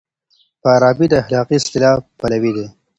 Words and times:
فارابي 0.61 1.05
د 1.09 1.13
اخلاقي 1.21 1.55
اصلاح 1.59 1.95
پلوی 2.19 2.51
دی. 2.55 2.67